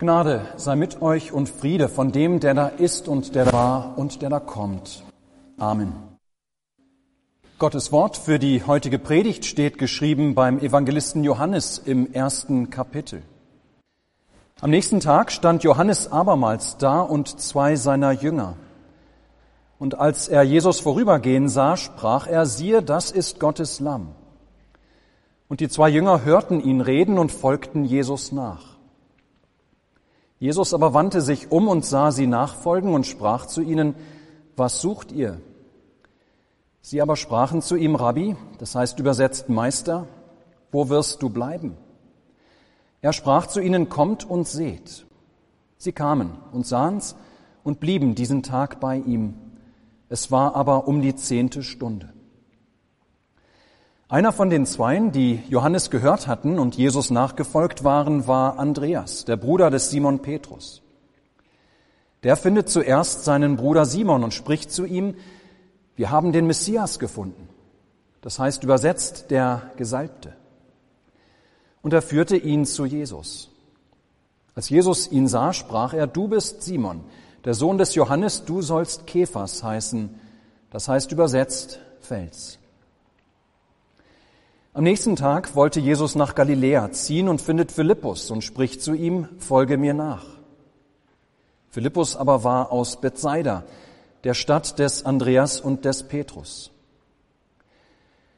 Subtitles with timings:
[0.00, 4.22] Gnade sei mit euch und Friede von dem, der da ist und der war und
[4.22, 5.04] der da kommt.
[5.58, 5.92] Amen.
[7.58, 13.22] Gottes Wort für die heutige Predigt steht geschrieben beim Evangelisten Johannes im ersten Kapitel.
[14.62, 18.54] Am nächsten Tag stand Johannes abermals da und zwei seiner Jünger.
[19.78, 24.14] Und als er Jesus vorübergehen sah, sprach er, siehe, das ist Gottes Lamm.
[25.46, 28.69] Und die zwei Jünger hörten ihn reden und folgten Jesus nach.
[30.40, 33.94] Jesus aber wandte sich um und sah sie nachfolgen und sprach zu ihnen,
[34.56, 35.38] was sucht ihr?
[36.80, 40.06] Sie aber sprachen zu ihm, Rabbi, das heißt übersetzt Meister,
[40.72, 41.76] wo wirst du bleiben?
[43.02, 45.04] Er sprach zu ihnen, kommt und seht.
[45.76, 47.16] Sie kamen und sahen's
[47.62, 49.34] und blieben diesen Tag bei ihm.
[50.08, 52.14] Es war aber um die zehnte Stunde.
[54.10, 59.36] Einer von den Zweien, die Johannes gehört hatten und Jesus nachgefolgt waren, war Andreas, der
[59.36, 60.82] Bruder des Simon Petrus.
[62.24, 65.14] Der findet zuerst seinen Bruder Simon und spricht zu ihm,
[65.94, 67.48] wir haben den Messias gefunden.
[68.20, 70.32] Das heißt übersetzt der Gesalbte.
[71.80, 73.48] Und er führte ihn zu Jesus.
[74.56, 77.04] Als Jesus ihn sah, sprach er, du bist Simon,
[77.44, 80.10] der Sohn des Johannes, du sollst Kephas heißen.
[80.72, 82.59] Das heißt übersetzt Fels.
[84.72, 89.28] Am nächsten Tag wollte Jesus nach Galiläa ziehen und findet Philippus und spricht zu ihm,
[89.38, 90.24] folge mir nach.
[91.70, 93.64] Philippus aber war aus Bethsaida,
[94.22, 96.70] der Stadt des Andreas und des Petrus.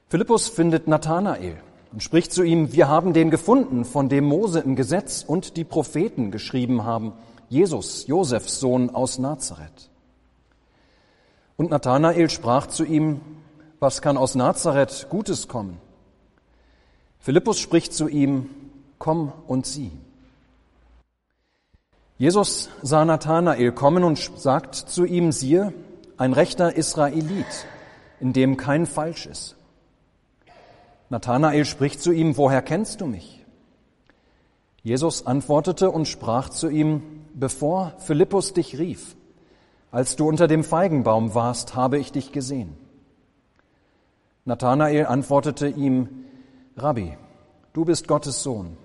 [0.08, 1.60] Philippus findet Nathanael
[1.92, 5.64] und spricht zu ihm, wir haben den gefunden, von dem Mose im Gesetz und die
[5.64, 7.12] Propheten geschrieben haben,
[7.50, 9.90] Jesus, Josefs Sohn aus Nazareth.
[11.58, 13.20] Und Nathanael sprach zu ihm,
[13.80, 15.78] was kann aus Nazareth Gutes kommen?
[17.22, 18.50] Philippus spricht zu ihm,
[18.98, 19.92] komm und sieh.
[22.18, 25.72] Jesus sah Nathanael kommen und sagt zu ihm, siehe,
[26.16, 27.46] ein rechter Israelit,
[28.18, 29.56] in dem kein Falsch ist.
[31.10, 33.44] Nathanael spricht zu ihm, woher kennst du mich?
[34.82, 37.02] Jesus antwortete und sprach zu ihm,
[37.34, 39.14] bevor Philippus dich rief,
[39.92, 42.76] als du unter dem Feigenbaum warst, habe ich dich gesehen.
[44.44, 46.22] Nathanael antwortete ihm,
[46.76, 47.16] Rabbi,
[47.72, 48.76] du bist Gottes Sohn,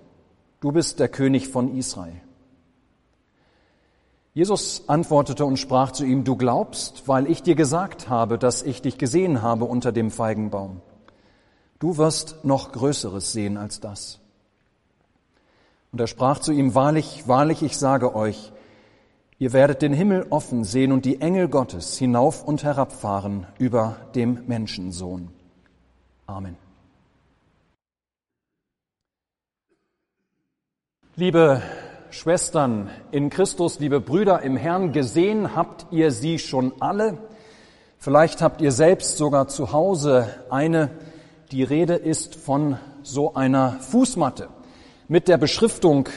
[0.60, 2.20] du bist der König von Israel.
[4.34, 8.82] Jesus antwortete und sprach zu ihm, du glaubst, weil ich dir gesagt habe, dass ich
[8.82, 10.80] dich gesehen habe unter dem Feigenbaum.
[11.78, 14.20] Du wirst noch Größeres sehen als das.
[15.90, 18.52] Und er sprach zu ihm, wahrlich, wahrlich, ich sage euch,
[19.38, 24.44] ihr werdet den Himmel offen sehen und die Engel Gottes hinauf und herabfahren über dem
[24.46, 25.30] Menschensohn.
[26.26, 26.67] Amen.
[31.18, 31.62] Liebe
[32.10, 37.18] Schwestern in Christus, liebe Brüder im Herrn, gesehen habt ihr sie schon alle.
[37.98, 40.92] Vielleicht habt ihr selbst sogar zu Hause eine.
[41.50, 44.48] Die Rede ist von so einer Fußmatte
[45.08, 46.08] mit der Beschriftung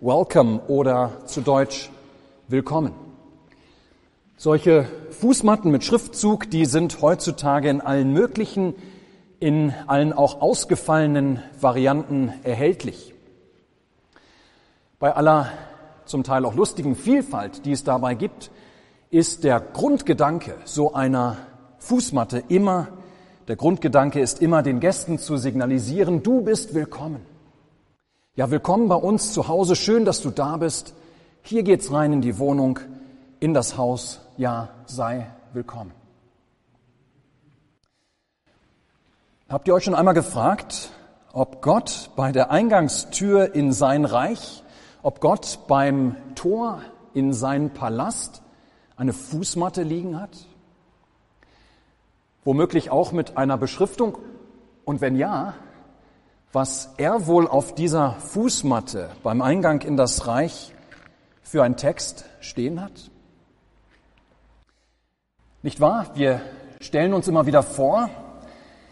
[0.00, 1.90] Welcome oder zu Deutsch
[2.46, 2.92] Willkommen.
[4.36, 8.76] Solche Fußmatten mit Schriftzug, die sind heutzutage in allen möglichen,
[9.40, 13.13] in allen auch ausgefallenen Varianten erhältlich.
[14.98, 15.48] Bei aller
[16.04, 18.50] zum Teil auch lustigen Vielfalt, die es dabei gibt,
[19.10, 21.36] ist der Grundgedanke so einer
[21.78, 22.88] Fußmatte immer,
[23.48, 27.26] der Grundgedanke ist immer den Gästen zu signalisieren, du bist willkommen.
[28.36, 30.94] Ja, willkommen bei uns zu Hause, schön, dass du da bist.
[31.42, 32.78] Hier geht's rein in die Wohnung,
[33.40, 34.20] in das Haus.
[34.36, 35.92] Ja, sei willkommen.
[39.48, 40.90] Habt ihr euch schon einmal gefragt,
[41.32, 44.63] ob Gott bei der Eingangstür in sein Reich
[45.04, 46.80] ob Gott beim Tor
[47.12, 48.42] in seinen Palast
[48.96, 50.30] eine Fußmatte liegen hat?
[52.42, 54.18] Womöglich auch mit einer Beschriftung?
[54.84, 55.54] Und wenn ja,
[56.52, 60.74] was er wohl auf dieser Fußmatte beim Eingang in das Reich
[61.42, 63.10] für einen Text stehen hat?
[65.62, 66.06] Nicht wahr?
[66.14, 66.40] Wir
[66.80, 68.08] stellen uns immer wieder vor,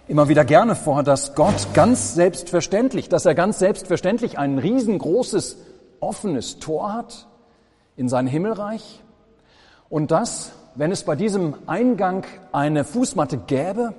[0.08, 5.71] immer wieder gerne vor, dass Gott ganz selbstverständlich, dass er ganz selbstverständlich ein riesengroßes
[6.02, 7.26] offenes Tor hat
[7.96, 9.02] in sein Himmelreich
[9.88, 13.94] und dass, wenn es bei diesem Eingang eine Fußmatte gäbe,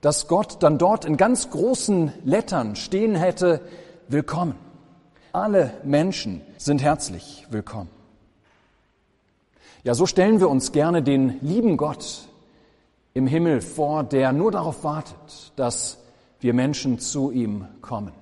[0.00, 3.60] dass Gott dann dort in ganz großen Lettern stehen hätte,
[4.08, 4.56] willkommen.
[5.32, 7.90] Alle Menschen sind herzlich willkommen.
[9.84, 12.28] Ja, so stellen wir uns gerne den lieben Gott
[13.14, 15.98] im Himmel vor, der nur darauf wartet, dass
[16.40, 18.12] wir Menschen zu ihm kommen.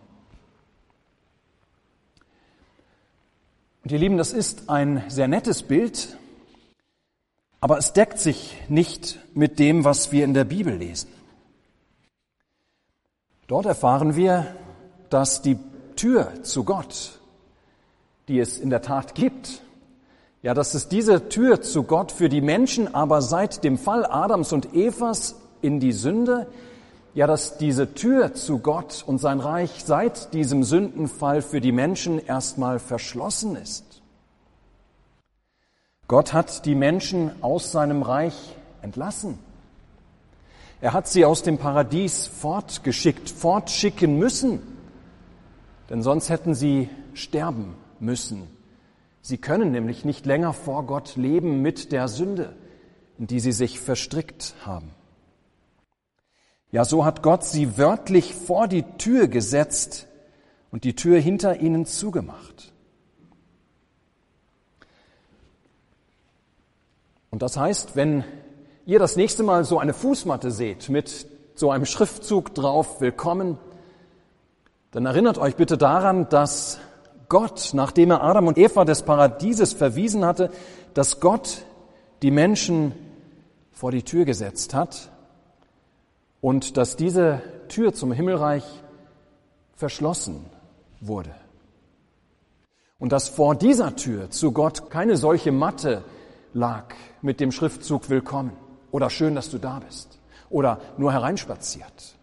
[3.83, 6.19] Und ihr Lieben, das ist ein sehr nettes Bild,
[7.61, 11.09] aber es deckt sich nicht mit dem, was wir in der Bibel lesen.
[13.47, 14.55] Dort erfahren wir,
[15.09, 15.59] dass die
[15.97, 17.19] Tür zu Gott,
[18.29, 19.63] die es in der Tat gibt,
[20.43, 24.53] ja, dass es diese Tür zu Gott für die Menschen aber seit dem Fall Adams
[24.53, 26.47] und Evas in die Sünde,
[27.15, 32.25] ja, dass diese Tür zu Gott und sein Reich seit diesem Sündenfall für die Menschen
[32.25, 34.03] erstmal verschlossen ist.
[36.07, 39.39] Gott hat die Menschen aus seinem Reich entlassen.
[40.81, 44.61] Er hat sie aus dem Paradies fortgeschickt, fortschicken müssen,
[45.91, 48.47] denn sonst hätten sie sterben müssen.
[49.21, 52.55] Sie können nämlich nicht länger vor Gott leben mit der Sünde,
[53.19, 54.91] in die sie sich verstrickt haben.
[56.73, 60.07] Ja, so hat Gott sie wörtlich vor die Tür gesetzt
[60.71, 62.73] und die Tür hinter ihnen zugemacht.
[67.31, 68.25] Und das heißt, wenn
[68.87, 73.59] ihr das nächste Mal so eine Fußmatte seht mit so einem Schriftzug drauf, willkommen,
[74.93, 76.79] dann erinnert euch bitte daran, dass
[77.29, 80.51] Gott, nachdem er Adam und Eva des Paradieses verwiesen hatte,
[80.95, 81.65] dass Gott
[82.23, 82.93] die Menschen
[83.73, 85.10] vor die Tür gesetzt hat
[86.41, 88.65] und dass diese Tür zum Himmelreich
[89.75, 90.47] verschlossen
[91.01, 91.35] wurde.
[92.99, 96.05] Und dass vor dieser Tür zu Gott keine solche Matte
[96.53, 98.53] lag mit dem Schriftzug Willkommen
[98.91, 100.19] oder schön, dass du da bist
[100.51, 102.17] oder nur hereinspaziert.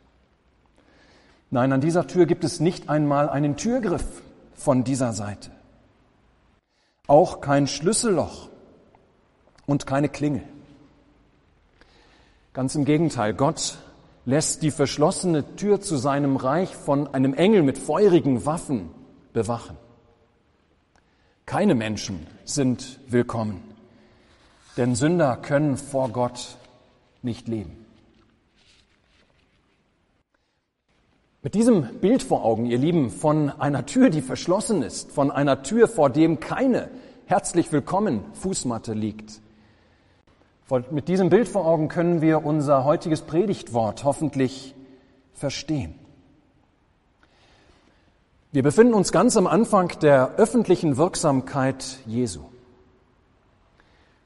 [1.50, 4.22] Nein, an dieser Tür gibt es nicht einmal einen Türgriff
[4.54, 5.50] von dieser Seite.
[7.08, 8.50] Auch kein Schlüsselloch
[9.66, 10.44] und keine Klingel.
[12.54, 13.78] Ganz im Gegenteil, Gott
[14.28, 18.90] lässt die verschlossene Tür zu seinem Reich von einem Engel mit feurigen Waffen
[19.32, 19.78] bewachen.
[21.46, 23.64] Keine Menschen sind willkommen,
[24.76, 26.58] denn Sünder können vor Gott
[27.22, 27.86] nicht leben.
[31.42, 35.64] Mit diesem Bild vor Augen, ihr Lieben, von einer Tür, die verschlossen ist, von einer
[35.64, 36.90] Tür, vor dem keine
[37.28, 39.40] herzlich willkommen Fußmatte liegt.
[40.70, 44.76] Mit diesem Bild vor Augen können wir unser heutiges Predigtwort hoffentlich
[45.34, 45.96] verstehen.
[48.52, 52.42] Wir befinden uns ganz am Anfang der öffentlichen Wirksamkeit Jesu.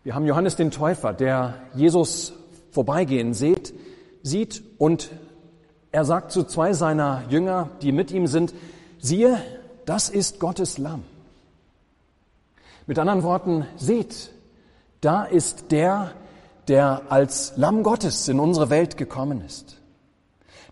[0.04, 2.34] Wir haben Johannes den Täufer, der Jesus
[2.72, 3.76] vorbeigehen sieht,
[4.24, 5.12] sieht und
[5.92, 8.56] er sagt zu zwei seiner Jünger, die mit ihm sind,
[8.98, 9.40] siehe,
[9.86, 11.04] das ist Gottes Lamm.
[12.88, 14.32] Mit anderen Worten, seht,
[15.02, 16.14] da ist der,
[16.68, 19.78] der als Lamm Gottes in unsere Welt gekommen ist.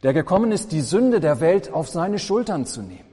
[0.04, 3.10] Der gekommen ist, die Sünde der Welt auf seine Schultern zu nehmen.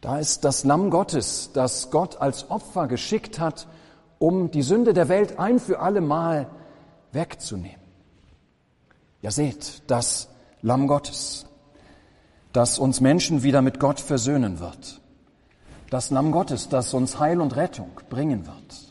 [0.00, 3.66] Da ist das Lamm Gottes, das Gott als Opfer geschickt hat,
[4.18, 6.48] um die Sünde der Welt ein für alle Mal
[7.12, 7.80] wegzunehmen.
[9.22, 10.28] Ja, seht, das
[10.62, 11.46] Lamm Gottes,
[12.52, 15.00] das uns Menschen wieder mit Gott versöhnen wird.
[15.90, 18.85] Das Lamm Gottes, das uns Heil und Rettung bringen wird.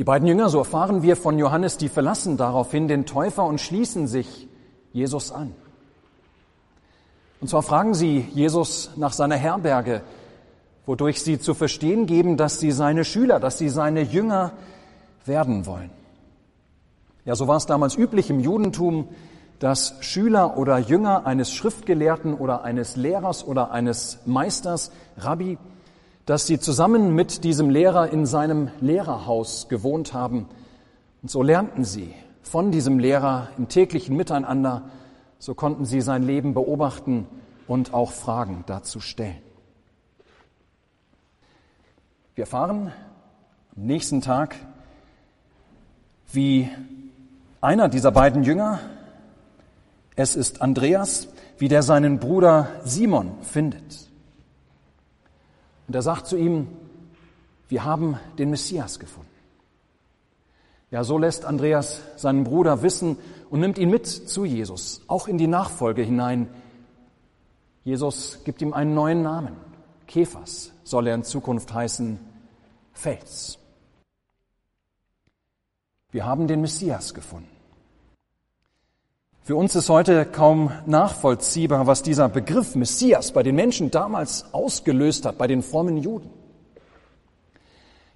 [0.00, 4.06] Die beiden Jünger, so erfahren wir von Johannes, die verlassen daraufhin den Täufer und schließen
[4.06, 4.48] sich
[4.94, 5.54] Jesus an.
[7.38, 10.00] Und zwar fragen sie Jesus nach seiner Herberge,
[10.86, 14.52] wodurch sie zu verstehen geben, dass sie seine Schüler, dass sie seine Jünger
[15.26, 15.90] werden wollen.
[17.26, 19.06] Ja, so war es damals üblich im Judentum,
[19.58, 25.58] dass Schüler oder Jünger eines Schriftgelehrten oder eines Lehrers oder eines Meisters, Rabbi,
[26.30, 30.46] dass sie zusammen mit diesem Lehrer in seinem Lehrerhaus gewohnt haben.
[31.22, 34.90] Und so lernten sie von diesem Lehrer im täglichen Miteinander,
[35.40, 37.26] so konnten sie sein Leben beobachten
[37.66, 39.42] und auch Fragen dazu stellen.
[42.36, 42.92] Wir erfahren
[43.76, 44.54] am nächsten Tag,
[46.30, 46.68] wie
[47.60, 48.78] einer dieser beiden Jünger,
[50.14, 51.26] es ist Andreas,
[51.58, 54.09] wie der seinen Bruder Simon findet.
[55.90, 56.68] Und er sagt zu ihm,
[57.68, 59.28] wir haben den Messias gefunden.
[60.92, 63.16] Ja, so lässt Andreas seinen Bruder wissen
[63.50, 66.48] und nimmt ihn mit zu Jesus, auch in die Nachfolge hinein.
[67.82, 69.56] Jesus gibt ihm einen neuen Namen.
[70.06, 72.20] Kephas soll er in Zukunft heißen,
[72.92, 73.58] Fels.
[76.12, 77.59] Wir haben den Messias gefunden.
[79.42, 85.24] Für uns ist heute kaum nachvollziehbar, was dieser Begriff Messias bei den Menschen damals ausgelöst
[85.24, 86.30] hat, bei den frommen Juden.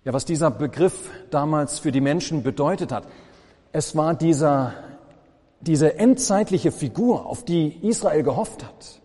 [0.04, 3.06] Ja, was dieser Begriff damals für die Menschen bedeutet hat.
[3.72, 4.74] Es war dieser,
[5.60, 9.00] diese endzeitliche Figur, auf die Israel gehofft hat.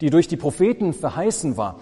[0.00, 1.80] die durch die Propheten verheißen war.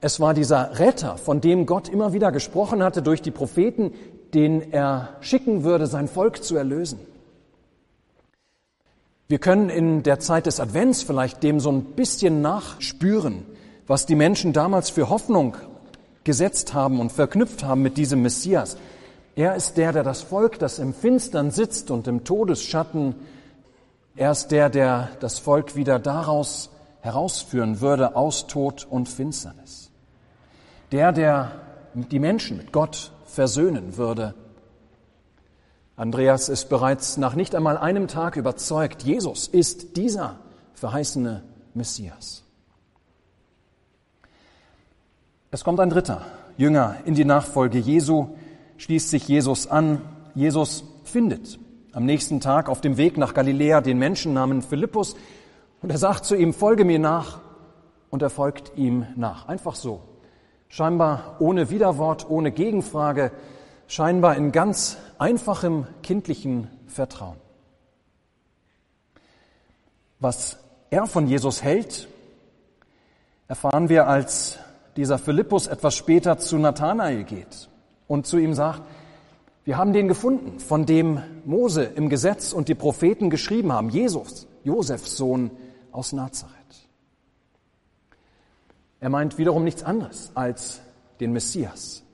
[0.00, 3.92] Es war dieser Retter, von dem Gott immer wieder gesprochen hatte durch die Propheten,
[4.34, 7.00] den er schicken würde, sein Volk zu erlösen.
[9.28, 13.44] Wir können in der Zeit des Advents vielleicht dem so ein bisschen nachspüren,
[13.86, 15.56] was die Menschen damals für Hoffnung
[16.22, 18.76] gesetzt haben und verknüpft haben mit diesem Messias.
[19.34, 23.16] Er ist der, der das Volk, das im Finstern sitzt und im Todesschatten,
[24.14, 29.90] er ist der, der das Volk wieder daraus herausführen würde, aus Tod und Finsternis.
[30.92, 31.52] Der, der
[31.94, 34.34] die Menschen mit Gott versöhnen würde.
[35.96, 40.38] Andreas ist bereits nach nicht einmal einem Tag überzeugt, Jesus ist dieser
[40.74, 42.44] verheißene Messias.
[45.50, 46.20] Es kommt ein dritter
[46.58, 48.28] Jünger in die Nachfolge Jesu,
[48.76, 50.02] schließt sich Jesus an.
[50.34, 51.58] Jesus findet
[51.92, 55.16] am nächsten Tag auf dem Weg nach Galiläa den Menschen namens Philippus
[55.80, 57.40] und er sagt zu ihm, folge mir nach
[58.10, 59.48] und er folgt ihm nach.
[59.48, 60.02] Einfach so.
[60.68, 63.32] Scheinbar ohne Widerwort, ohne Gegenfrage,
[63.86, 67.36] scheinbar in ganz einfachem kindlichen Vertrauen.
[70.18, 70.58] Was
[70.90, 72.08] er von Jesus hält,
[73.48, 74.58] erfahren wir, als
[74.96, 77.68] dieser Philippus etwas später zu Nathanael geht
[78.08, 78.82] und zu ihm sagt,
[79.64, 84.46] wir haben den gefunden, von dem Mose im Gesetz und die Propheten geschrieben haben, Jesus,
[84.62, 85.50] Josefs Sohn
[85.90, 86.54] aus Nazareth.
[89.00, 90.80] Er meint wiederum nichts anderes als
[91.20, 92.04] den Messias,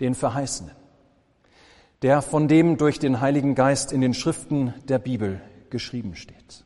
[0.00, 0.74] den Verheißenen,
[2.02, 6.64] der von dem durch den Heiligen Geist in den Schriften der Bibel geschrieben steht.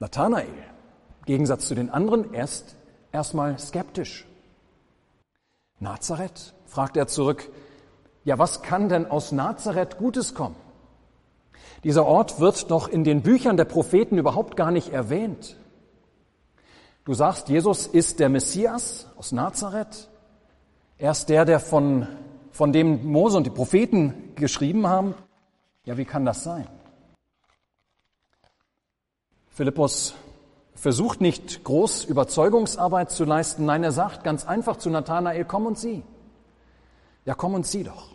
[0.00, 2.76] Nathanael, im Gegensatz zu den anderen, erst
[3.12, 4.26] erstmal skeptisch.
[5.80, 6.52] Nazareth?
[6.66, 7.48] fragt er zurück.
[8.24, 10.56] Ja, was kann denn aus Nazareth Gutes kommen?
[11.84, 15.56] Dieser Ort wird doch in den Büchern der Propheten überhaupt gar nicht erwähnt.
[17.04, 20.08] Du sagst, Jesus ist der Messias aus Nazareth.
[20.96, 22.08] Er ist der, der von,
[22.54, 25.16] von dem Mose und die Propheten geschrieben haben.
[25.84, 26.68] Ja, wie kann das sein?
[29.48, 30.14] Philippus
[30.76, 33.64] versucht nicht groß Überzeugungsarbeit zu leisten.
[33.64, 36.04] Nein, er sagt ganz einfach zu Nathanael, komm und sieh.
[37.24, 38.12] Ja, komm und sieh doch.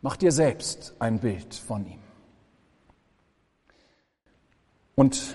[0.00, 1.98] Mach dir selbst ein Bild von ihm.
[4.94, 5.34] Und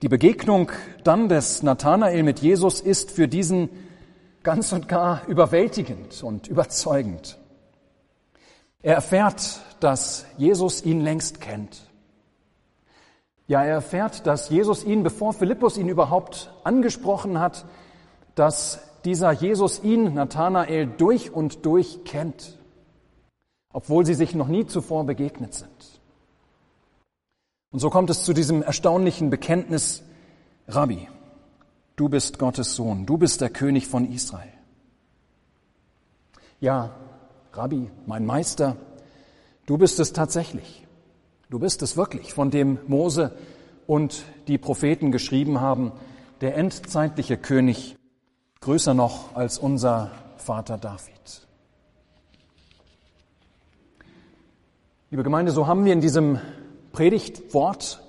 [0.00, 0.72] die Begegnung
[1.02, 3.68] dann des Nathanael mit Jesus ist für diesen
[4.44, 7.38] ganz und gar überwältigend und überzeugend.
[8.82, 11.90] Er erfährt, dass Jesus ihn längst kennt.
[13.46, 17.64] Ja, er erfährt, dass Jesus ihn, bevor Philippus ihn überhaupt angesprochen hat,
[18.34, 22.58] dass dieser Jesus ihn, Nathanael, durch und durch kennt,
[23.72, 26.00] obwohl sie sich noch nie zuvor begegnet sind.
[27.70, 30.04] Und so kommt es zu diesem erstaunlichen Bekenntnis,
[30.68, 31.08] Rabbi,
[31.96, 34.52] du bist Gottes Sohn, du bist der König von Israel.
[36.60, 36.94] Ja,
[37.52, 38.76] Rabbi, mein Meister,
[39.66, 40.86] du bist es tatsächlich.
[41.50, 43.36] Du bist es wirklich, von dem Mose
[43.86, 45.92] und die Propheten geschrieben haben,
[46.40, 47.96] der endzeitliche König,
[48.60, 51.46] größer noch als unser Vater David.
[55.10, 56.40] Liebe Gemeinde, so haben wir in diesem
[56.92, 58.02] Predigtwort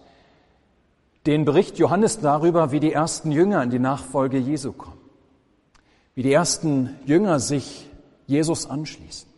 [1.25, 4.99] den Bericht Johannes darüber, wie die ersten Jünger in die Nachfolge Jesu kommen,
[6.13, 7.89] wie die ersten Jünger sich
[8.27, 9.29] Jesus anschließen.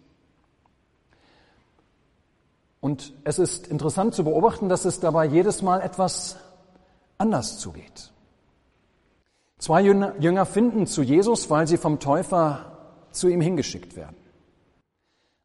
[2.80, 6.38] Und es ist interessant zu beobachten, dass es dabei jedes Mal etwas
[7.18, 8.12] anders zugeht.
[9.58, 12.78] Zwei Jünger finden zu Jesus, weil sie vom Täufer
[13.12, 14.16] zu ihm hingeschickt werden.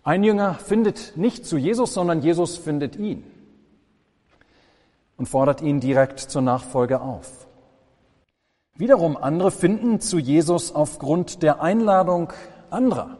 [0.02, 3.24] Ein Jünger findet nicht zu Jesus, sondern Jesus findet ihn
[5.16, 7.46] und fordert ihn direkt zur Nachfolge auf.
[8.76, 12.32] Wiederum andere finden zu Jesus aufgrund der Einladung
[12.70, 13.18] anderer,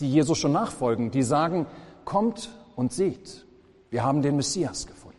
[0.00, 1.66] die Jesus schon nachfolgen, die sagen,
[2.04, 3.46] kommt und seht,
[3.90, 5.18] wir haben den Messias gefunden.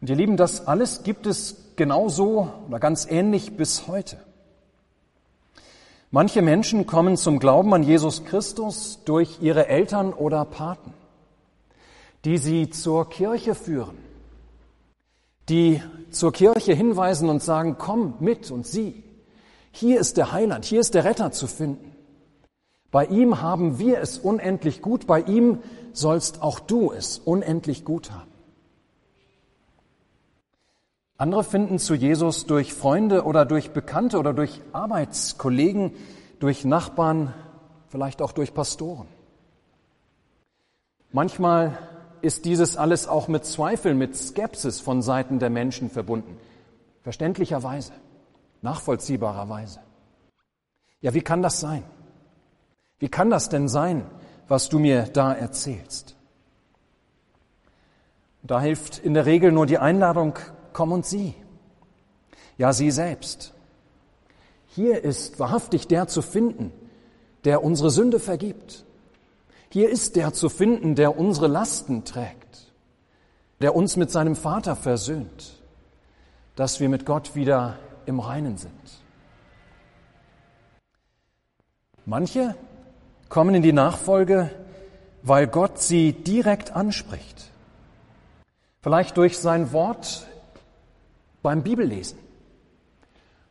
[0.00, 4.18] Und ihr Lieben, das alles gibt es genauso oder ganz ähnlich bis heute.
[6.10, 10.92] Manche Menschen kommen zum Glauben an Jesus Christus durch ihre Eltern oder Paten,
[12.24, 13.98] die sie zur Kirche führen,
[15.48, 19.02] die zur Kirche hinweisen und sagen, komm mit und sieh,
[19.72, 21.94] hier ist der Heiland, hier ist der Retter zu finden.
[22.90, 25.62] Bei ihm haben wir es unendlich gut, bei ihm
[25.92, 28.30] sollst auch du es unendlich gut haben.
[31.16, 35.92] Andere finden zu Jesus durch Freunde oder durch Bekannte oder durch Arbeitskollegen,
[36.38, 37.34] durch Nachbarn,
[37.88, 39.06] vielleicht auch durch Pastoren.
[41.12, 41.76] Manchmal
[42.22, 46.36] ist dieses alles auch mit Zweifel, mit Skepsis von Seiten der Menschen verbunden.
[47.02, 47.92] Verständlicherweise,
[48.62, 49.80] nachvollziehbarerweise.
[51.00, 51.84] Ja, wie kann das sein?
[52.98, 54.04] Wie kann das denn sein,
[54.48, 56.16] was du mir da erzählst?
[58.42, 60.38] Da hilft in der Regel nur die Einladung,
[60.72, 61.34] komm und sieh.
[62.58, 63.54] Ja, sie selbst.
[64.66, 66.72] Hier ist wahrhaftig der zu finden,
[67.44, 68.84] der unsere Sünde vergibt.
[69.72, 72.72] Hier ist der zu finden, der unsere Lasten trägt,
[73.60, 75.62] der uns mit seinem Vater versöhnt,
[76.56, 78.72] dass wir mit Gott wieder im Reinen sind.
[82.04, 82.56] Manche
[83.28, 84.50] kommen in die Nachfolge,
[85.22, 87.52] weil Gott sie direkt anspricht.
[88.80, 90.26] Vielleicht durch sein Wort
[91.42, 92.18] beim Bibellesen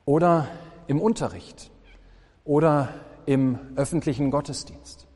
[0.04, 0.48] oder
[0.88, 1.72] im Unterricht
[2.44, 2.90] oder
[3.26, 5.09] im öffentlichen Gottesdienst.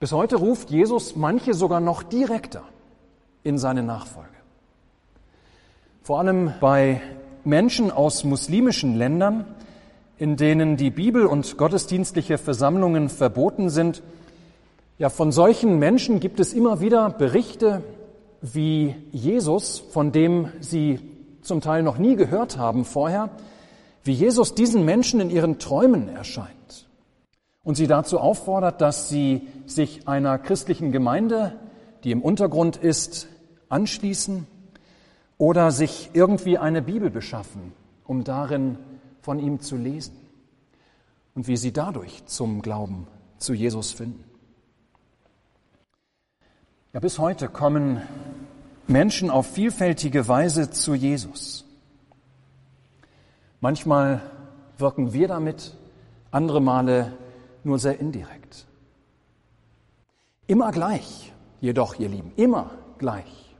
[0.00, 2.62] Bis heute ruft Jesus manche sogar noch direkter
[3.42, 4.30] in seine Nachfolge.
[6.02, 7.02] Vor allem bei
[7.44, 9.44] Menschen aus muslimischen Ländern,
[10.16, 14.02] in denen die Bibel und gottesdienstliche Versammlungen verboten sind.
[14.98, 17.82] Ja, von solchen Menschen gibt es immer wieder Berichte,
[18.40, 20.98] wie Jesus, von dem sie
[21.42, 23.28] zum Teil noch nie gehört haben vorher,
[24.02, 26.59] wie Jesus diesen Menschen in ihren Träumen erscheint
[27.62, 31.58] und sie dazu auffordert, dass sie sich einer christlichen Gemeinde,
[32.04, 33.28] die im Untergrund ist,
[33.68, 34.46] anschließen
[35.38, 37.72] oder sich irgendwie eine Bibel beschaffen,
[38.04, 38.78] um darin
[39.20, 40.16] von ihm zu lesen
[41.34, 43.06] und wie sie dadurch zum Glauben
[43.38, 44.24] zu Jesus finden.
[46.92, 48.02] Ja, bis heute kommen
[48.88, 51.64] Menschen auf vielfältige Weise zu Jesus.
[53.60, 54.20] Manchmal
[54.78, 55.76] wirken wir damit,
[56.32, 57.12] andere Male
[57.64, 58.66] nur sehr indirekt.
[60.46, 63.54] Immer gleich, jedoch, ihr Lieben, immer gleich.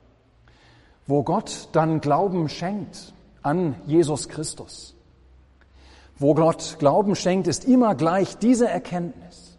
[1.07, 4.95] Wo Gott dann Glauben schenkt an Jesus Christus,
[6.19, 9.58] wo Gott Glauben schenkt, ist immer gleich diese Erkenntnis.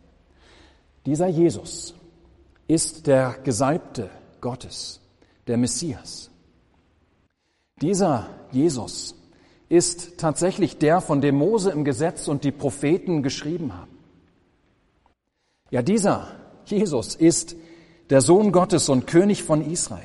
[1.05, 1.95] Dieser Jesus
[2.67, 5.01] ist der Gesalbte Gottes,
[5.47, 6.29] der Messias.
[7.81, 9.15] Dieser Jesus
[9.69, 13.90] ist tatsächlich der, von dem Mose im Gesetz und die Propheten geschrieben haben.
[15.71, 16.27] Ja, dieser
[16.65, 17.55] Jesus ist
[18.09, 20.03] der Sohn Gottes und König von Israel.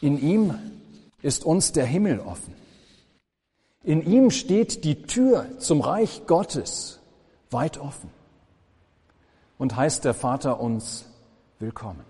[0.00, 0.54] In ihm
[1.22, 2.54] ist uns der Himmel offen.
[3.82, 7.00] In ihm steht die Tür zum Reich Gottes
[7.50, 8.10] weit offen
[9.58, 11.06] und heißt der Vater uns
[11.58, 12.04] willkommen.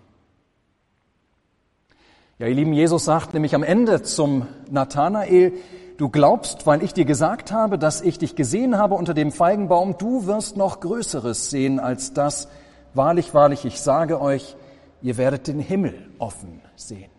[2.39, 5.53] Ja, ihr Lieben, Jesus sagt nämlich am Ende zum Nathanael,
[5.97, 9.97] du glaubst, weil ich dir gesagt habe, dass ich dich gesehen habe unter dem Feigenbaum,
[9.99, 12.49] du wirst noch Größeres sehen als das.
[12.95, 14.57] Wahrlich, wahrlich, ich sage euch,
[15.03, 17.11] ihr werdet den Himmel offen sehen.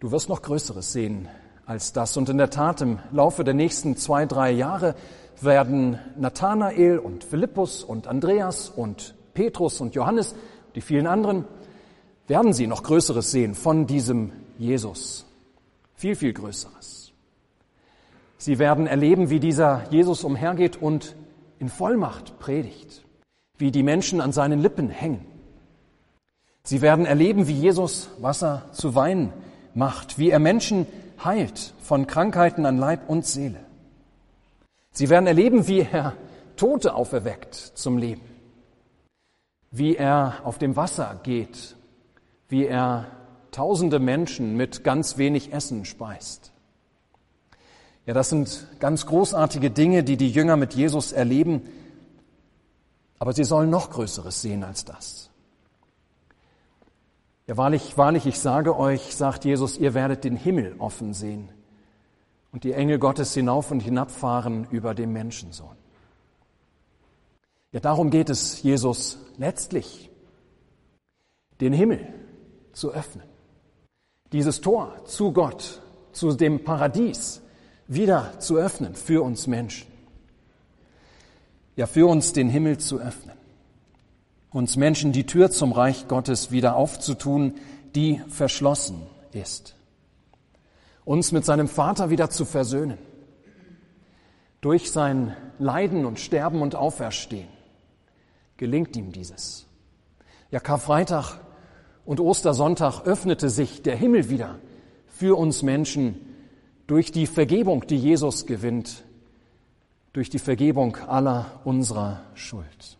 [0.00, 1.28] Du wirst noch Größeres sehen
[1.66, 2.16] als das.
[2.16, 4.94] Und in der Tat, im Laufe der nächsten zwei, drei Jahre
[5.40, 10.34] werden Nathanael und Philippus und Andreas und Petrus und Johannes,
[10.74, 11.44] die vielen anderen,
[12.26, 15.27] werden sie noch Größeres sehen von diesem Jesus.
[15.98, 17.12] Viel, viel Größeres.
[18.36, 21.16] Sie werden erleben, wie dieser Jesus umhergeht und
[21.58, 23.04] in Vollmacht predigt,
[23.56, 25.26] wie die Menschen an seinen Lippen hängen.
[26.62, 29.32] Sie werden erleben, wie Jesus Wasser zu Wein
[29.74, 30.86] macht, wie er Menschen
[31.24, 33.58] heilt von Krankheiten an Leib und Seele.
[34.92, 36.12] Sie werden erleben, wie er
[36.54, 38.22] Tote auferweckt zum Leben,
[39.72, 41.74] wie er auf dem Wasser geht,
[42.48, 43.17] wie er
[43.50, 46.52] tausende Menschen mit ganz wenig Essen speist.
[48.06, 51.62] Ja, das sind ganz großartige Dinge, die die Jünger mit Jesus erleben,
[53.18, 55.28] aber sie sollen noch Größeres sehen als das.
[57.46, 61.50] Ja, wahrlich, wahrlich, ich sage euch, sagt Jesus, ihr werdet den Himmel offen sehen
[62.52, 65.76] und die Engel Gottes hinauf und hinabfahren über dem Menschensohn.
[67.72, 70.10] Ja, darum geht es Jesus letztlich,
[71.60, 72.06] den Himmel
[72.72, 73.37] zu öffnen
[74.32, 75.80] dieses Tor zu Gott,
[76.12, 77.40] zu dem Paradies
[77.86, 79.86] wieder zu öffnen für uns Menschen.
[81.76, 83.36] Ja, für uns den Himmel zu öffnen.
[84.50, 87.54] Uns Menschen die Tür zum Reich Gottes wieder aufzutun,
[87.94, 89.74] die verschlossen ist.
[91.04, 92.98] Uns mit seinem Vater wieder zu versöhnen.
[94.60, 97.48] Durch sein Leiden und Sterben und Auferstehen
[98.56, 99.66] gelingt ihm dieses.
[100.50, 101.38] Ja, Karfreitag
[102.08, 104.58] und Ostersonntag öffnete sich der Himmel wieder
[105.08, 106.18] für uns Menschen
[106.86, 109.04] durch die Vergebung, die Jesus gewinnt,
[110.14, 112.96] durch die Vergebung aller unserer Schuld.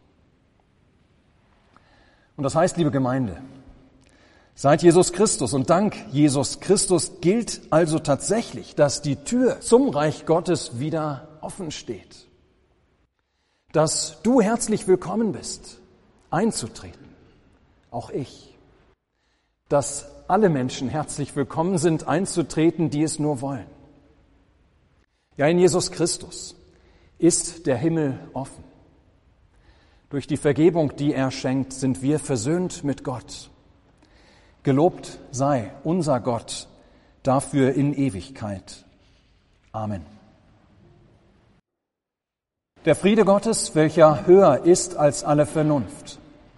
[2.36, 3.40] Und das heißt, liebe Gemeinde,
[4.54, 10.26] seit Jesus Christus und dank Jesus Christus gilt also tatsächlich, dass die Tür zum Reich
[10.26, 12.26] Gottes wieder offen steht.
[13.72, 15.80] Dass du herzlich willkommen bist,
[16.28, 17.08] einzutreten.
[17.90, 18.57] Auch ich.
[19.68, 23.66] Dass alle Menschen herzlich willkommen sind, einzutreten, die es nur wollen.
[25.36, 26.56] Ja, in Jesus Christus
[27.18, 28.64] ist der Himmel offen.
[30.10, 33.50] Durch die Vergebung, die er schenkt, sind wir versöhnt mit Gott.
[34.62, 36.68] Gelobt sei unser Gott
[37.22, 38.84] dafür in Ewigkeit.
[39.72, 40.04] Amen.
[42.84, 46.17] Der Friede Gottes, welcher höher ist als alle Vernunft,